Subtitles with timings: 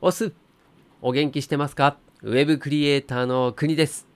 [0.00, 0.32] おす。
[1.02, 1.96] お元気してますか？
[2.22, 4.06] ウェブクリエイターの国です。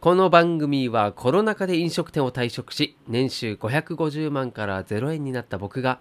[0.00, 6.00] この番組はコロナ禍で飲食店を退職し年収550万から0円になった僕が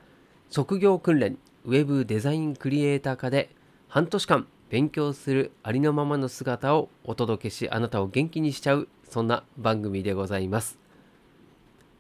[0.50, 3.52] 職業訓練ウェブデザインクリエイター科で
[3.89, 10.80] 半年間勉強するありのままの姿をお届けしあなたを元気にしちゃうそんな番組でございます。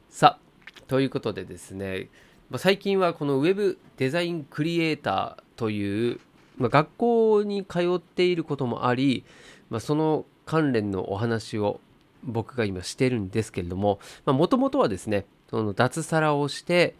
[0.09, 2.09] さあということでですね
[2.57, 6.19] 最近はこのウェブデザインクリエイターという、
[6.57, 9.23] まあ、学校に通っていることもあり、
[9.69, 11.79] まあ、その関連のお話を
[12.23, 16.95] 僕が今してるんですけれどももともとはですねその脱サラをして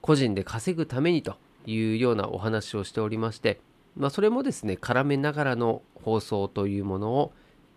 [0.00, 3.60] 個人で稼ぐためにというようなお話をしておりまして、
[3.96, 7.32] まあ、それもですね絡めながらの放送というものを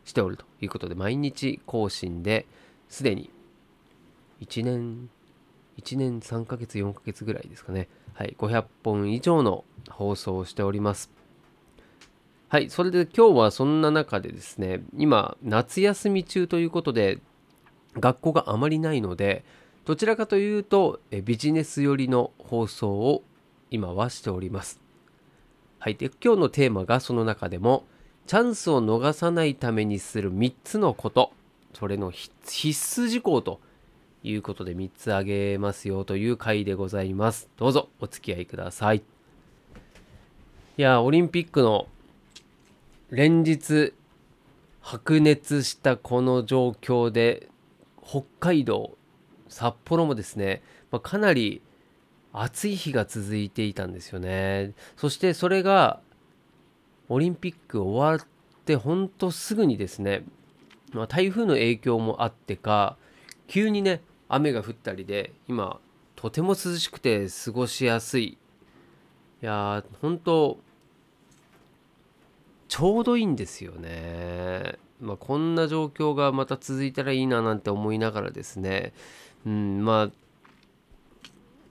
[0.05, 2.45] しておるということで毎日更新で
[2.89, 3.29] すでに
[4.41, 5.09] 1年
[5.79, 7.87] 1年3ヶ月4ヶ月ぐらいですかね。
[8.13, 11.11] はい500本以上の放送をしております。
[12.49, 17.19] はいそれで今日はそんな中でですね今夏休み中ということで
[17.99, 19.45] 学校があまりないので
[19.85, 23.23] どちらかというとビジネス寄りの放送を
[23.69, 24.81] 今はしております。
[25.79, 27.85] はいで今日のテーマがその中でも
[28.27, 31.31] チャンスを逃さないためにする3つのこと
[31.73, 33.59] それの必須事項と
[34.23, 37.49] いうことで3つ挙げますよという回でございます。
[37.57, 39.03] どうぞお付き合いください。
[40.77, 41.87] いや、オリンピックの
[43.09, 43.93] 連日
[44.81, 47.49] 白熱したこの状況で
[48.03, 48.97] 北海道、
[49.47, 51.61] 札幌もですね、まあ、かなり
[52.33, 54.73] 暑い日が続いていたんですよね。
[54.95, 55.99] そしてそれが
[57.09, 58.27] オリンピック終わっ
[58.65, 60.23] てほんとすぐにですね、
[60.93, 62.97] まあ、台風の影響もあってか
[63.47, 64.01] 急にね
[64.33, 65.79] 雨が降ったりで今
[66.15, 68.37] とても涼しくて過ごしやすいい
[69.41, 70.59] やー本当
[72.67, 74.77] ちょうどいいんですよね。
[75.01, 78.93] まあ、こんな状況がまた続いたらいいななんて思いながらですね、
[79.45, 80.11] うん、まあ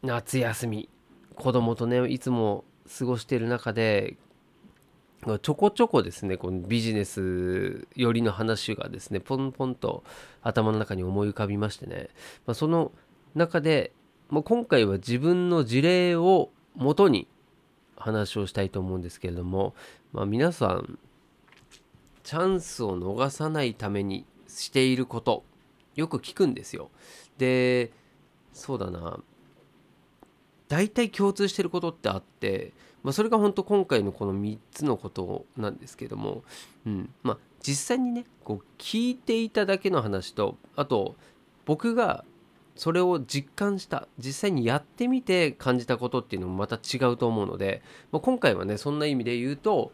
[0.03, 0.89] 夏休み
[1.37, 2.65] 子供とねいつも
[2.99, 4.17] 過ごしている中で
[5.43, 10.03] ちょこちょこですねこのビジネス寄りの話がですねポンポンと
[10.43, 12.09] 頭の中に思い浮かびましてね、
[12.47, 12.93] まあ、その
[13.35, 13.93] 中で、
[14.31, 17.29] まあ、今回は自分の事例をもとに
[17.97, 19.75] 話をしたいと思うんですけれども、
[20.13, 20.99] まあ、皆さん
[22.23, 25.45] チャンスを逃さないためにしていること
[25.97, 26.91] よく聞くんですよ。
[27.37, 27.93] で
[28.55, 29.21] そうだな
[30.69, 36.43] 大体共通してることってあってまあ、それが本当今回のこの3つのことなんですけども、
[36.87, 37.11] うん。
[37.23, 41.17] まあ、実際にねこう聞いていただけの話とあと
[41.67, 42.25] 僕が
[42.75, 49.93] それを実感した実際にやってみて感じたことっていうのもまた違うと思うので、まあ、今回はねそんな意味で言うと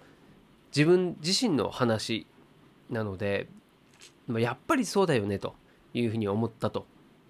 [0.74, 2.26] 自分自身の話
[2.90, 3.48] なので、
[4.28, 5.54] まあ、やっぱりそうだよねと
[5.94, 6.86] いうふうに思ったと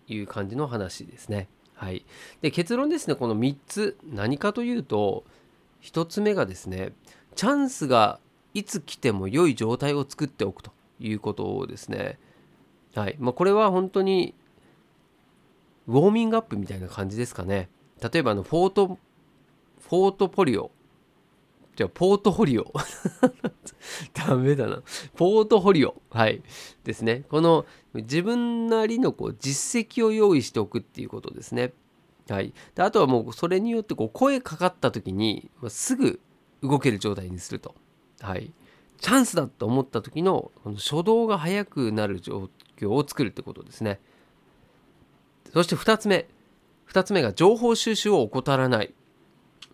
[0.09, 1.49] いう感じの話ですね。
[1.75, 2.05] はい、
[2.41, 3.97] で結論ですねこの3つ。
[4.05, 5.25] 何かというと
[5.83, 6.93] 1つ目がですね
[7.35, 8.19] チャンスが
[8.55, 12.19] いつ来ても良い状態を作っておくということをですね。
[12.95, 13.17] はい。
[13.19, 14.35] まあ、これは本当に
[15.87, 17.69] ウォーミングアップみたいな感じですかね。
[18.01, 20.71] 例えばあのフォートフォートポリオ。
[21.77, 22.73] じゃあポートフォリオ。
[24.15, 24.83] ダメだな。
[25.15, 25.95] ポートフォリオ。
[26.11, 26.43] はい。
[26.85, 27.25] ですね。
[27.29, 31.75] この自分なりのこう実績を用意しておくっていうことですね。
[32.29, 36.21] はい、であとはもうそれによってこう声かかった時に、すぐ
[36.63, 37.75] 動ける状態にすると、
[38.21, 38.51] はい、
[39.01, 44.01] チャンスだと思った時のこの初動が速くなる状況を作るってことですね。
[45.53, 46.27] そして2つ目。
[46.89, 48.95] 2つ目が情報収集を怠らない、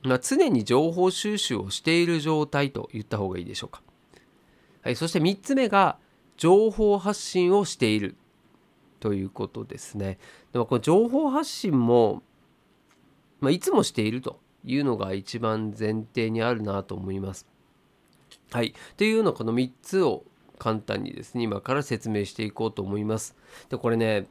[0.03, 3.83] まあ、常に情報収集をしている状態と言った方がいいでしょうか、
[4.83, 5.99] はい、そして3つ目が
[6.39, 8.17] 情報発信をしている
[8.99, 10.19] ということですね。
[10.53, 12.23] でもこの情報発信も
[13.43, 17.47] まあ、いつもしているというのが一番前提にあるなと思います。
[18.53, 18.73] はい。
[18.97, 20.25] というようなこの3つを
[20.59, 23.37] 簡単にですね、今から説明していこうと思います。
[23.69, 24.29] で、これね、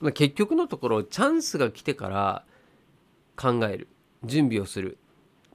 [0.00, 2.44] まあ、結局のところ、チャンスが来てから
[3.36, 3.88] 考える、
[4.24, 4.96] 準備をする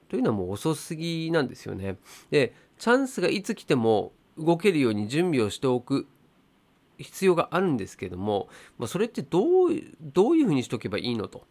[0.08, 1.96] というのはもう遅すぎなんですよね。
[2.30, 6.06] で、チャンスがいつ来ても動けるように準備をしておく
[6.98, 8.48] 必要があるんですけども、
[8.78, 9.70] まあ、それってどう
[10.00, 11.44] どういうふうにしとけばいいのと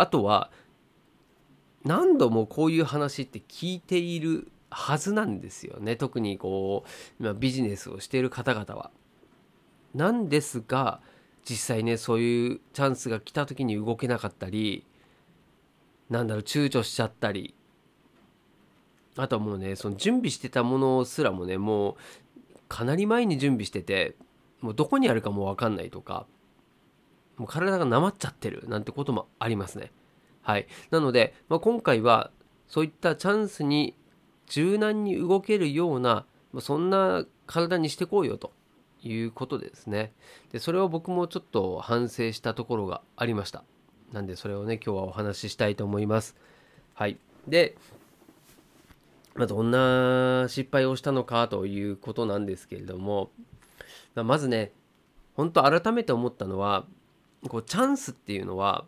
[0.00, 0.50] あとは
[1.84, 5.96] 何度もこういう話って聞いているはずなんですよね。
[5.96, 8.90] 特にこう今ビジネスをしている方々は。
[9.94, 11.00] なんですが
[11.44, 14.86] 実際ねそういうチャンスが来た時に動けなかったり
[16.08, 17.54] なんだろう躊躇しちゃったり。
[19.16, 21.96] あとはもうねその準備してたものすらもねもう
[22.68, 24.16] かなり前に準備してて
[24.62, 26.26] もうどこにあるかも分かんないとか。
[27.42, 29.90] もう体がなまっちゃってるなんてこともありますね。
[30.42, 32.30] はい、なので、まあ、今回は
[32.68, 33.96] そういったチャンスに
[34.46, 38.52] 柔軟に動けるような、まあ、そんな体にしてこうよと
[39.02, 40.12] いうことでですね。
[40.52, 43.64] でそれを僕もちょっと反省したところがありました。
[44.12, 46.36] なんでそれをね今日はお話ししたいと思います。
[46.94, 47.18] はい。
[47.48, 47.76] で
[49.34, 53.30] まあ、どんな失敗をしたのかということなんですけれども、
[54.14, 54.70] まあ、まずね
[55.34, 56.84] 本当改めて思ったのは
[57.48, 58.84] こうチャンスっていうのは、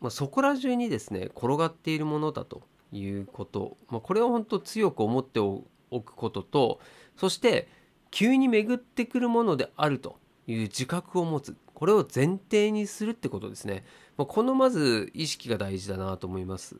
[0.00, 2.62] まあ、そこら中にですね転がっているものだと
[2.92, 6.80] いうこと、まあ、これを本当強く思っておくことと
[7.16, 7.68] そして
[8.10, 11.56] 急に巡ってくるものであるという自覚を持つ。
[11.74, 13.84] これを前提にするってことですね、
[14.18, 16.76] まあ、このまず意識が大事だなと思います。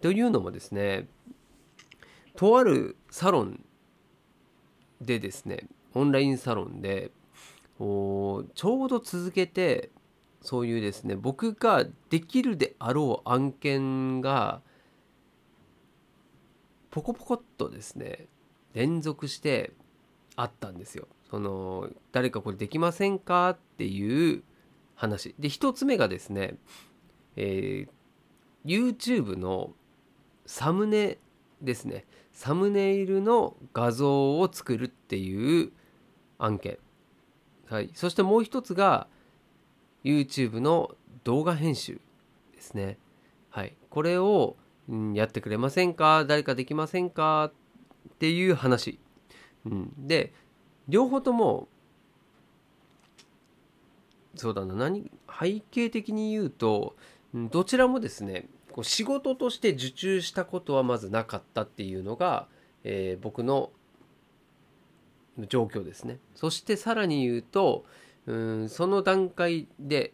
[0.00, 1.06] というのもですね
[2.34, 3.62] とあるサロン
[5.00, 7.10] でですねオンラインサロンで
[7.78, 8.44] ちょ
[8.86, 9.90] うど続けて
[10.40, 14.62] そういうですね僕ができるであろう案件が
[16.90, 18.26] ポコポコっとですね
[18.72, 19.72] 連続して
[20.36, 21.08] あったんですよ。
[21.30, 24.42] その誰かこれできませんかっていう
[24.94, 25.34] 話。
[25.38, 26.56] で1つ目がですね、
[27.36, 29.72] えー、YouTube の
[30.46, 31.18] サムネ
[31.60, 32.06] ですね。
[32.32, 35.72] サムネイルの画像を作るっていう
[36.38, 36.78] 案件、
[37.68, 39.08] はい、そしてもう一つが
[40.04, 42.00] YouTube の動画編集
[42.54, 42.96] ですね、
[43.50, 44.56] はい、これを、
[44.88, 46.24] うん、やってくれませんか？
[46.24, 47.50] 誰かできませんか？
[48.08, 49.00] っていう話、
[49.64, 50.32] うん、で
[50.88, 51.66] 両方とも
[54.36, 54.74] そうだな。
[54.74, 55.10] 何
[55.40, 56.94] 背景的に言うと
[57.34, 62.46] どちらもですねこう仕事として受注したことはまずなかったっていうのが、
[62.84, 63.70] えー、僕の
[65.48, 66.18] 状況ですね。
[66.34, 67.84] そしてさらに言うと
[68.26, 70.12] うんその段階で、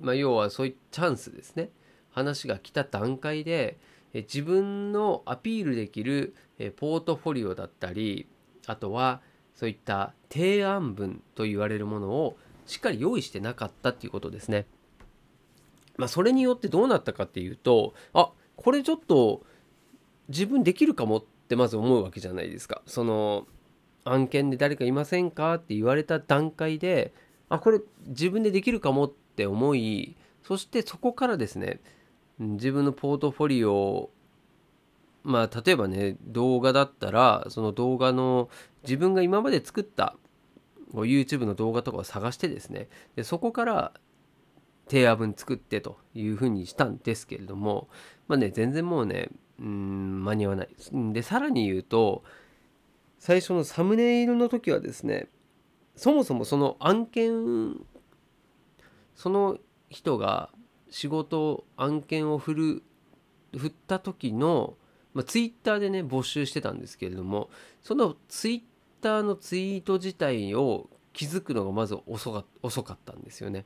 [0.00, 1.70] まあ、要はそういうチャンスですね
[2.10, 3.78] 話が来た段階で
[4.14, 6.34] 自分のアピールできる
[6.76, 8.26] ポートフォリオだったり
[8.66, 9.20] あとは
[9.54, 12.36] そういった提案文と言われるものを
[12.66, 14.66] しっかり用意してなかったっていうことですね。
[15.96, 19.42] まあ、それによってどうなったかっていうとあこれちょっと
[20.28, 22.82] 自分できるかもってまず思うわけじゃないですか。
[22.86, 23.46] その
[24.06, 27.12] 案件で誰かいませんかって言われた段階で
[27.48, 31.80] あこれ自分でできるかもって思いそしてそこからですね
[32.38, 34.10] 自分のポートフォリオ
[35.24, 38.48] まあ例えばね動画だったらその動画の
[38.84, 40.16] 自分が今まで作った
[40.92, 43.92] YouTube の動画とかを探してですねでそこから
[44.88, 47.88] 提案文作ってというふうにしたんですけれども
[48.28, 50.68] まあね全然もうねうん間に合わない。
[51.12, 52.22] でさらに言うと
[53.18, 55.28] 最初のサムネイルの時はですね
[55.94, 57.76] そもそもその案件
[59.14, 59.58] その
[59.88, 60.50] 人が
[60.90, 62.82] 仕事案件を振る
[63.56, 64.74] 振った時の、
[65.14, 67.48] まあ、ツイッターでね募集してたんですけれども
[67.82, 68.62] そのツイッ
[69.00, 73.64] ターのツイート自体を気づくのがまず遅か遅かったんですよね。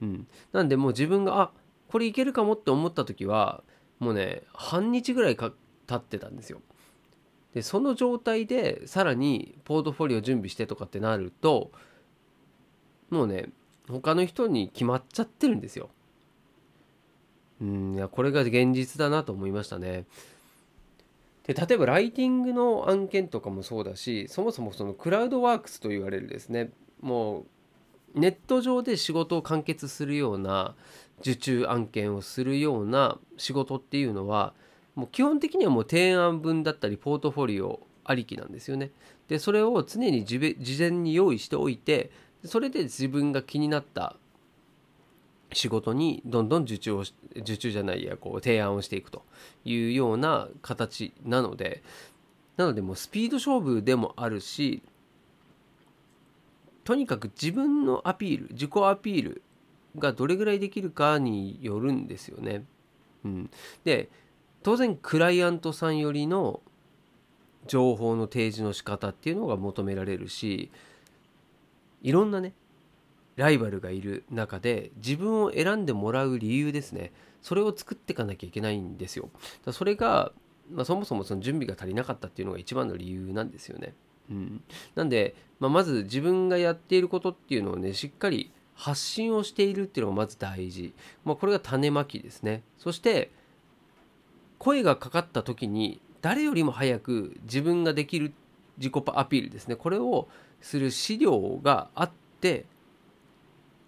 [0.00, 1.50] うん、なんでもう自分があ
[1.88, 3.64] これいけるかもって思った時は
[3.98, 5.52] もうね半日ぐらいか
[5.88, 6.60] 経ってたんですよ。
[7.54, 11.70] でその状態でさらにポートフォリオ準備してとかってなると
[13.10, 13.46] もうね
[13.88, 15.88] 他の人に決まっちゃってるんですよ。
[17.60, 20.04] うんいやこれが現実だなと思いましたね。
[21.44, 27.46] で例えばライティングの案件とかもそうだしそもそもそのクラウドワークスと言われるですねも
[28.14, 30.74] うネット上で仕事を完結するような
[31.20, 34.52] 受注案件をするような仕事っていうのは
[34.98, 38.90] もう基本的にはもう提案文だったりポートフォリオありきなんですよね。
[39.28, 42.10] でそれを常に事前に用意しておいて
[42.44, 44.16] それで自分が気になった
[45.52, 47.04] 仕事にどんどん受注を
[47.36, 49.22] 受注じゃないやこう提案をしていくと
[49.64, 51.84] いうような形なので
[52.56, 54.82] なのでもうスピード勝負でもあるし
[56.82, 59.42] とにかく自分のアピール自己アピール
[59.96, 62.64] がどれぐらいできるかによるんですよね。
[63.24, 63.50] うん、
[63.84, 64.08] で
[64.68, 66.60] 当然クライアントさんよりの
[67.66, 70.70] 情報の提示の仕方っていうのが求められるし
[72.02, 72.52] いろんなね
[73.36, 79.30] ライバルがいる中で自分を選んでもらう理由ですねそれを作っていかなきゃいけないんですよ。
[79.64, 80.32] だそれが、
[80.70, 83.94] まあ、そもそもその準備が足りなかったっていうのが一番の理由なんですよね。
[84.28, 84.62] うん、
[84.94, 90.92] なんで、まあ、まず自分がやっていることっていうのをねしっかり発信をしているっていうのがまず大事、
[91.24, 93.30] まあ、これが種まきですねそして
[94.58, 98.32] 声がかかった時に誰よりも早く自分ができる
[98.78, 99.76] 自己アピールですね。
[99.76, 100.28] これを
[100.60, 102.10] する資料があっ
[102.40, 102.66] て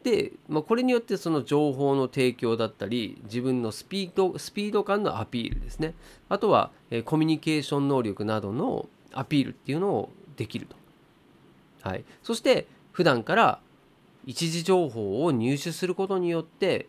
[0.03, 5.95] で、まあ、これによってその情報の提供だったり自分のスピードスピード感のアピールですね。
[6.29, 10.77] あとは、えコミュニケーション能力などのアピールっていうのをできると、
[11.83, 13.61] はい、そして普段から
[14.25, 16.89] 一時情報を入手することによって、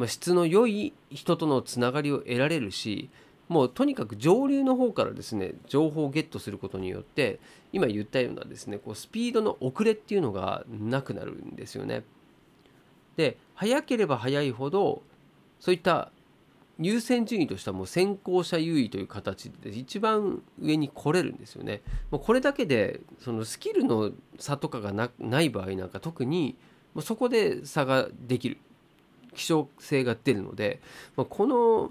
[0.00, 3.10] まあ、質の良い人とのつながりを得られるし
[3.48, 7.38] もうとにかく上流の方からですね情報をゲットすることによって
[7.70, 12.04] 今言ったようなですねこうスピードの遅れっていうのがなくなるんですよね。
[13.16, 15.02] で早ければ早いほど
[15.58, 16.10] そういった
[16.78, 21.82] 優先順位としてはもう先行者優位という形で一番上に来れるんですよね。
[22.10, 26.56] もうこれだけでそのスキルの差とかがない場合なんか特に
[26.94, 28.56] もうそこで差ができる
[29.34, 30.80] 希少性が出るので、
[31.16, 31.90] まあ、この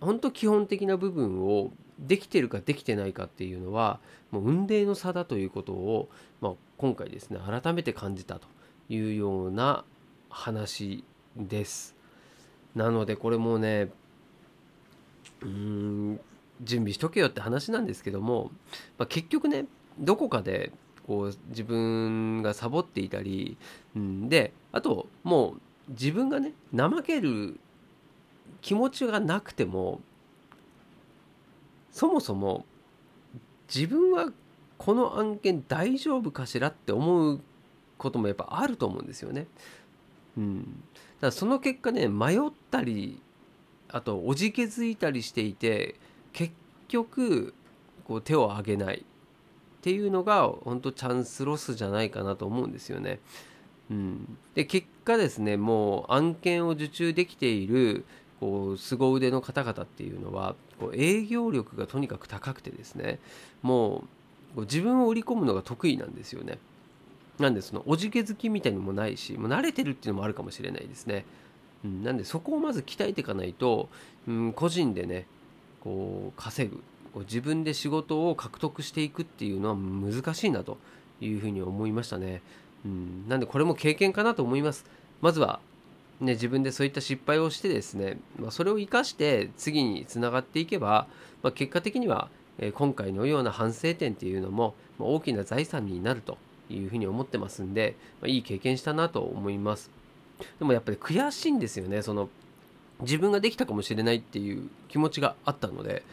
[0.00, 4.00] 本当基本的な部分をできてるかできてないかっていうのは
[4.30, 6.08] もう運命の差だということを、
[6.40, 8.48] まあ、今回ですね改めて感じたと
[8.88, 9.84] いうような
[10.28, 11.04] 話
[11.36, 11.94] です。
[12.74, 13.90] なのでこれもうね
[15.42, 16.20] うーん
[16.62, 18.50] 準備しとけよって話なんですけども、
[18.98, 19.66] まあ、結局ね
[19.98, 20.72] どこかで
[21.06, 23.56] こう自分がサボっていたり、
[23.96, 25.60] うん、であともう
[25.92, 27.58] 自分がね怠ける
[28.60, 30.00] 気持ちがなくても
[31.90, 32.64] そもそも
[33.72, 34.32] 自分は
[34.78, 37.40] この案件大丈夫かしらって思う
[37.98, 39.46] こともやっぱあると思うんですよね。
[40.36, 40.76] うん、だか
[41.20, 43.20] らその結果ね迷ったり
[43.88, 45.96] あとおじけづいたりしていて
[46.32, 46.52] 結
[46.88, 47.54] 局
[48.04, 49.04] こう手を挙げないっ
[49.82, 53.20] ていうのが本当チャンスロスじゃないかなと思うんですよね。
[54.54, 58.04] で結果ですねもう案件を受注できている
[58.40, 63.18] こう凄腕の方々っていうのはこう営業力がとにかく高くてですね
[63.62, 64.04] も
[64.56, 66.58] う自分を売り込むのが得意なんですよね。
[67.38, 71.24] なんでそのおじけづきみたいにもないしもう慣れてるっていうのもあるかもしれないですね。
[71.84, 73.88] うん、なんでそこをまず鍛えていかないと、
[74.28, 75.26] うん、個人でね
[75.80, 76.82] こう稼ぐ
[77.12, 80.78] こう自分で仕事を獲得していくっていうのは難しいなと
[81.20, 82.42] いうふうに思いましたね。
[82.84, 84.84] うん、なんでこれも経験かなと思います。
[85.20, 85.60] まずは
[86.22, 91.08] ね、自分でそういった失敗をしてですね、まあ、それを生かして次につながっていけば、
[91.42, 96.38] まあ、結果的には、え今回のような反省点っていうのも、ま大きな財産になると
[96.70, 99.90] いうふうに思ってますんで、まあ、いい経験したなと思います。
[100.58, 102.02] でもやっぱり悔しいんですよね。
[102.02, 102.28] その
[103.00, 106.04] 自分ができたかもしれないっていう気持ちがあったので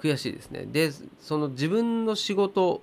[0.00, 0.66] 悔しいですね。
[0.70, 2.82] でその自分の仕事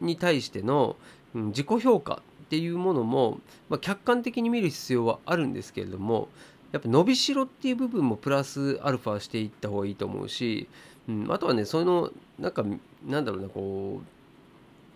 [0.00, 0.96] に対しての
[1.44, 6.28] 自己評価っていうものも、まあ、客観的に見る必要はあるんですけれども
[6.72, 10.68] やっぱ伸びしろっていう部分もプラスアルファしていった方がいいと思うし、
[11.08, 12.64] うん、あとはねそのなんか
[13.04, 14.06] なんだろうなこう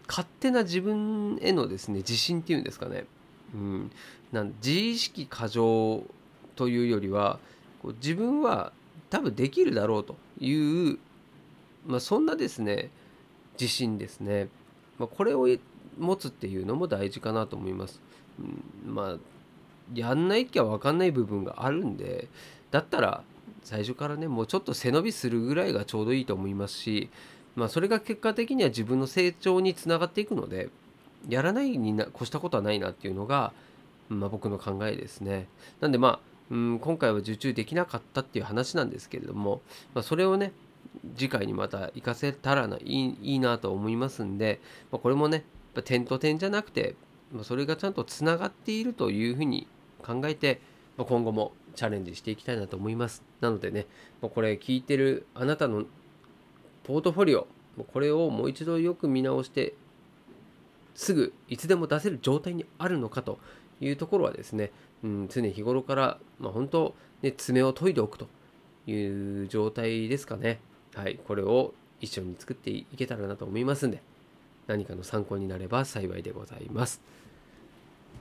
[0.09, 3.05] 勝手な自分へのですね自信っていうんですかね、
[3.55, 3.91] うん、
[4.33, 6.05] なん自意識過剰
[6.57, 7.39] というよりは
[7.83, 8.73] こう自分は
[9.09, 10.99] 多分できるだろうという、
[11.87, 12.91] まあ、そんなですね
[13.59, 14.49] 自信ですね、
[14.99, 15.49] まあ、これを
[16.01, 18.01] 持つっていうのも大事かなと思います、
[18.39, 19.17] うん、まあ
[19.95, 22.29] やんないきゃ分かんない部分があるんで
[22.71, 23.23] だったら
[23.63, 27.11] 最初からねもうちょっと背伸びするぐらいがちょうどいいと思いますし
[27.57, 30.71] まあ、それが結果的には自分の成長につながっていくので
[31.29, 33.53] やらないにな越したことはないなっていうのが、
[34.09, 35.47] まあ、僕の考えですね。
[35.81, 39.61] なんでまあ、うん、今回は受注できなかったっていう話なんですけれども、
[39.95, 40.53] まあ、それをね
[41.17, 45.45] 次回にまた活かせたらないいいいなと思いますんで、まあ、これもね
[45.83, 46.95] 点と点じゃなくて、
[47.33, 49.67] ま、それがちゃんとつながっているというふうに
[50.03, 50.61] 考えて、
[50.97, 53.23] ま、今後もチャレンジしていきたいなと思います。
[53.41, 53.87] なのでね、
[54.21, 55.85] ま、これ聞いてるあなたの
[56.85, 57.47] ポートフォリオ
[57.93, 59.75] これをもう一度よく見直して
[60.95, 63.39] すぐいつでも出せる状態にあるのかと
[63.81, 64.71] いうところはですね、
[65.03, 68.29] うん、常日頃から、まあ、本当、ね、爪を研いでおくと
[68.87, 70.61] いう状態ですかね。
[70.95, 74.03] はい、これを一緒に作っていけたらなと思いますんで、
[74.67, 77.01] 何かの参考になれば幸いでございます。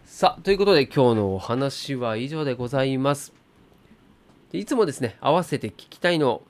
[0.06, 3.34] さあ、ということで今日のお話は以上でございます。
[4.52, 6.42] いつもですね、合わせて聞きたいの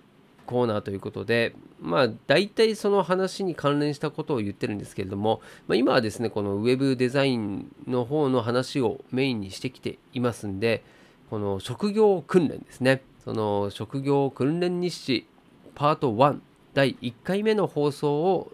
[0.45, 10.83] コーナーということで、まあ、大体その話に関連したことを言ってるんですけれども、まあ、今はですね、このウェブデザインの方の話をメインにしてきていますんで、
[11.29, 15.27] この職業訓練ですね、その職業訓練日誌
[15.75, 16.39] パート1
[16.73, 18.51] 第1回目の放送を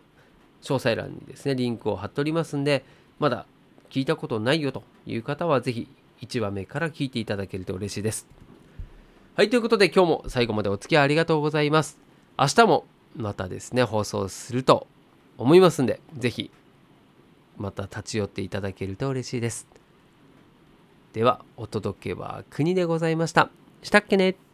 [0.65, 2.83] 詳細欄にですね、リンクを貼っておりますんで、
[3.19, 3.45] まだ
[3.89, 5.87] 聞いたことないよという方は、ぜひ
[6.21, 8.27] 1話目から聞いていただけると嬉しいです。
[9.35, 11.99] はいということで今日も最後までお付き合いありがとうございます。
[12.39, 12.85] 明日も
[13.17, 14.87] またですね放送すると
[15.37, 16.51] 思いますんで是非
[17.57, 19.67] また立ち寄っていただけると嬉しいです。
[21.11, 23.49] ではお届けは国でございました。
[23.83, 24.44] したっけね。